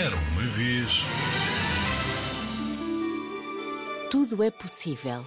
Era 0.00 0.14
uma 0.14 0.42
vez. 0.42 1.02
Tudo 4.12 4.44
é 4.44 4.48
possível. 4.48 5.26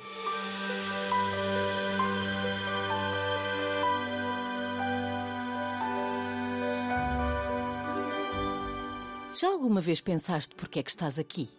Já 9.37 9.49
alguma 9.49 9.81
vez 9.81 9.99
pensaste 9.99 10.55
porque 10.55 10.79
é 10.79 10.83
que 10.83 10.89
estás 10.89 11.19
aqui? 11.19 11.49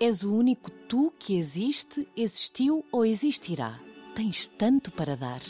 És 0.00 0.22
o 0.22 0.34
único 0.34 0.70
tu 0.88 1.12
que 1.18 1.36
existe, 1.36 2.08
existiu 2.16 2.86
ou 2.90 3.04
existirá. 3.04 3.78
Tens 4.14 4.48
tanto 4.48 4.90
para 4.90 5.14
dar. 5.14 5.42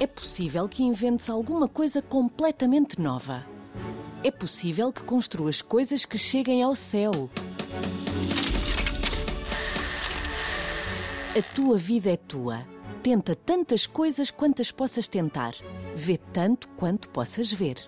É 0.00 0.08
possível 0.08 0.68
que 0.68 0.82
inventes 0.82 1.30
alguma 1.30 1.68
coisa 1.68 2.02
completamente 2.02 3.00
nova. 3.00 3.49
É 4.22 4.30
possível 4.30 4.92
que 4.92 5.02
construas 5.02 5.62
coisas 5.62 6.04
que 6.04 6.18
cheguem 6.18 6.62
ao 6.62 6.74
céu. 6.74 7.30
A 11.34 11.54
tua 11.54 11.78
vida 11.78 12.10
é 12.10 12.18
tua. 12.18 12.66
Tenta 13.02 13.34
tantas 13.34 13.86
coisas 13.86 14.30
quantas 14.30 14.70
possas 14.70 15.08
tentar. 15.08 15.54
Vê 15.96 16.18
tanto 16.18 16.68
quanto 16.70 17.08
possas 17.08 17.50
ver. 17.50 17.78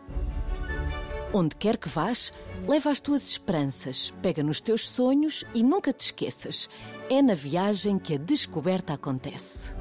Onde 1.35 1.55
quer 1.55 1.77
que 1.77 1.89
vás, 1.89 2.33
leva 2.67 2.91
as 2.91 2.99
tuas 2.99 3.29
esperanças, 3.29 4.11
pega 4.23 4.43
nos 4.43 4.59
teus 4.59 4.89
sonhos 4.89 5.45
e 5.53 5.63
nunca 5.63 5.93
te 5.93 6.07
esqueças. 6.07 6.67
É 7.11 7.21
na 7.21 7.35
viagem 7.35 7.99
que 7.99 8.15
a 8.15 8.19
descoberta 8.19 8.95
acontece. 8.95 9.75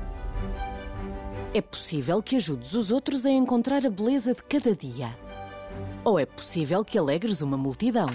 É 1.54 1.62
possível 1.62 2.22
que 2.22 2.36
ajudes 2.36 2.74
os 2.74 2.92
outros 2.92 3.26
a 3.26 3.30
encontrar 3.30 3.86
a 3.86 3.90
beleza 3.90 4.34
de 4.34 4.44
cada 4.44 4.76
dia. 4.76 5.16
Ou 6.04 6.18
é 6.18 6.26
possível 6.26 6.84
que 6.84 6.98
alegres 6.98 7.42
uma 7.42 7.58
multidão. 7.58 8.08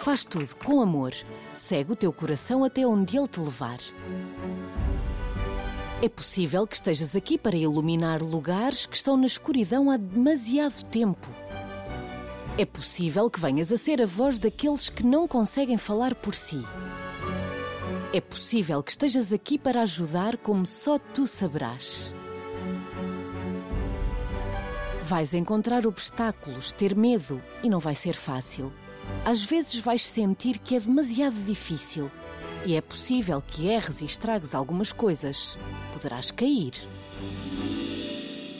Faz 0.00 0.24
tudo 0.24 0.54
com 0.64 0.80
amor. 0.80 1.12
Segue 1.52 1.92
o 1.92 1.96
teu 1.96 2.10
coração 2.12 2.64
até 2.64 2.86
onde 2.86 3.18
ele 3.18 3.28
te 3.28 3.40
levar. 3.40 3.78
É 6.00 6.08
possível 6.08 6.66
que 6.66 6.76
estejas 6.76 7.14
aqui 7.14 7.36
para 7.36 7.56
iluminar 7.56 8.22
lugares 8.22 8.86
que 8.86 8.96
estão 8.96 9.16
na 9.16 9.26
escuridão 9.26 9.90
há 9.90 9.98
demasiado 9.98 10.84
tempo. 10.84 11.28
É 12.56 12.64
possível 12.64 13.28
que 13.28 13.38
venhas 13.38 13.70
a 13.70 13.76
ser 13.76 14.00
a 14.00 14.06
voz 14.06 14.38
daqueles 14.38 14.88
que 14.88 15.04
não 15.04 15.28
conseguem 15.28 15.76
falar 15.76 16.14
por 16.14 16.34
si. 16.34 16.64
É 18.18 18.20
possível 18.20 18.82
que 18.82 18.90
estejas 18.90 19.32
aqui 19.32 19.56
para 19.56 19.82
ajudar 19.82 20.38
como 20.38 20.66
só 20.66 20.98
tu 20.98 21.24
saberás. 21.24 22.12
Vais 25.04 25.34
encontrar 25.34 25.86
obstáculos, 25.86 26.72
ter 26.72 26.96
medo 26.96 27.40
e 27.62 27.70
não 27.70 27.78
vai 27.78 27.94
ser 27.94 28.16
fácil. 28.16 28.72
Às 29.24 29.44
vezes 29.44 29.78
vais 29.78 30.04
sentir 30.04 30.58
que 30.58 30.74
é 30.74 30.80
demasiado 30.80 31.36
difícil 31.44 32.10
e 32.66 32.74
é 32.74 32.80
possível 32.80 33.40
que 33.40 33.68
erres 33.68 34.00
e 34.00 34.06
estragues 34.06 34.52
algumas 34.52 34.90
coisas. 34.90 35.56
Poderás 35.92 36.32
cair. 36.32 36.72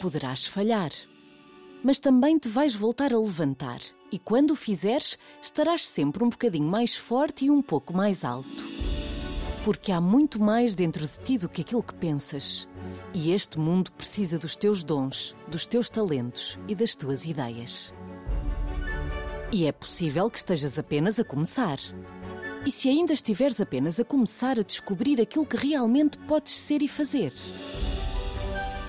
Poderás 0.01 0.47
falhar. 0.47 0.93
Mas 1.83 1.99
também 1.99 2.39
te 2.39 2.49
vais 2.49 2.77
voltar 2.77 3.13
a 3.13 3.19
levantar 3.19 3.81
e 4.13 4.21
quando 4.21 4.53
o 4.53 4.57
fizeres, 4.57 5.19
estarás 5.43 5.85
sempre 5.85 6.23
um 6.23 6.29
bocadinho 6.29 6.69
mais 6.69 6.95
forte 6.95 7.47
e 7.47 7.51
um 7.51 7.61
pouco 7.61 7.93
mais 7.93 8.25
alto. 8.25 8.88
Porque 9.65 9.93
há 9.93 10.01
muito 10.01 10.41
mais 10.41 10.75
dentro 10.75 11.07
de 11.07 11.19
ti 11.21 11.39
do 11.39 11.49
que 11.49 11.63
aquilo 11.63 11.83
que 11.83 11.95
pensas. 11.95 12.69
E 13.13 13.33
este 13.33 13.59
mundo 13.59 13.93
precisa 13.93 14.39
dos 14.39 14.55
teus 14.55 14.83
dons, 14.83 15.37
dos 15.49 15.67
teus 15.67 15.91
talentos 15.91 16.59
e 16.69 16.75
das 16.75 16.95
tuas 16.95 17.25
ideias. 17.25 17.95
E 19.51 19.67
é 19.67 19.73
possível 19.73 20.31
que 20.31 20.39
estejas 20.39 20.79
apenas 20.79 21.19
a 21.19 21.25
começar. 21.25 21.79
E 22.67 22.71
se 22.71 22.89
ainda 22.89 23.13
estiveres 23.13 23.61
apenas 23.61 23.99
a 23.99 24.05
começar 24.05 24.59
a 24.59 24.63
descobrir 24.63 25.21
aquilo 25.21 25.47
que 25.47 25.57
realmente 25.57 26.19
podes 26.19 26.53
ser 26.53 26.83
e 26.83 26.89
fazer? 26.89 27.33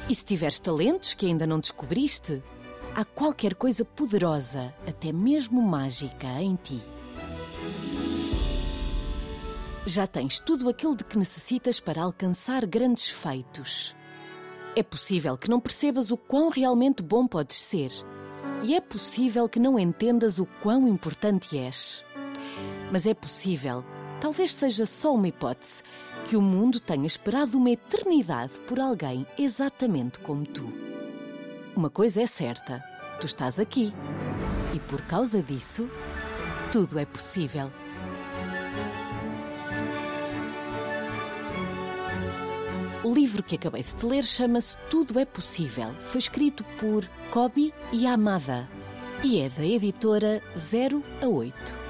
E 0.10 0.16
se 0.16 0.26
tiveres 0.26 0.60
talentos 0.60 1.14
que 1.14 1.26
ainda 1.26 1.48
não 1.48 1.60
descobriste, 1.60 2.44
há 2.96 3.06
qualquer 3.06 3.56
coisa 3.56 3.86
poderosa, 3.86 4.74
até 4.88 5.12
mesmo 5.12 5.62
mágica, 5.62 6.28
em 6.42 6.56
ti. 6.56 6.82
Já 9.90 10.06
tens 10.06 10.40
tudo 10.40 10.70
aquilo 10.70 10.96
de 10.96 11.04
que 11.04 11.18
necessitas 11.18 11.80
para 11.80 12.04
alcançar 12.04 12.64
grandes 12.64 13.10
feitos. 13.10 13.96
É 14.76 14.84
possível 14.84 15.36
que 15.36 15.50
não 15.50 15.60
percebas 15.60 16.12
o 16.12 16.16
quão 16.16 16.50
realmente 16.50 17.02
bom 17.02 17.26
podes 17.26 17.60
ser 17.60 17.92
e 18.62 18.76
é 18.76 18.80
possível 18.80 19.50
que 19.50 19.60
não 19.60 19.80
entendas 19.80 20.38
o 20.38 20.46
quão 20.62 20.88
importante 20.88 21.58
és. 21.58 22.06
Mas 22.92 23.08
é 23.08 23.16
possível, 23.16 23.84
talvez 24.22 24.54
seja 24.54 24.86
só 24.86 25.16
uma 25.16 25.28
hipótese, 25.28 25.82
que 26.28 26.38
o 26.38 26.42
mundo 26.42 26.80
tenha 26.80 27.08
esperado 27.08 27.58
uma 27.58 27.72
eternidade 27.72 28.60
por 28.68 28.80
alguém 28.80 29.26
exatamente 29.40 30.20
como 30.20 30.46
tu. 30.46 30.72
Uma 31.76 31.90
coisa 31.90 32.22
é 32.22 32.28
certa: 32.28 32.80
tu 33.20 33.26
estás 33.26 33.60
aqui. 33.60 33.92
E 34.72 34.80
por 34.82 35.02
causa 35.02 35.42
disso, 35.42 35.90
tudo 36.72 37.00
é 37.00 37.06
possível. 37.08 37.72
O 43.02 43.14
livro 43.14 43.42
que 43.42 43.56
acabei 43.56 43.82
de 43.82 44.06
ler 44.06 44.26
chama-se 44.26 44.76
Tudo 44.90 45.18
é 45.18 45.24
Possível. 45.24 45.94
Foi 46.08 46.20
escrito 46.20 46.66
por 46.78 47.08
Kobe 47.32 47.74
Yamada 47.94 48.68
e 49.24 49.40
é 49.40 49.48
da 49.48 49.66
editora 49.66 50.44
0 50.58 51.02
a 51.22 51.28
8. 51.28 51.89